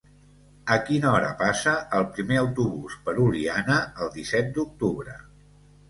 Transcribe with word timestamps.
A 0.75 0.77
quina 0.87 1.11
hora 1.17 1.29
passa 1.41 1.75
el 1.99 2.09
primer 2.17 2.41
autobús 2.47 2.99
per 3.05 3.17
Oliana 3.29 3.79
el 4.07 4.15
disset 4.21 4.53
d'octubre? 4.61 5.21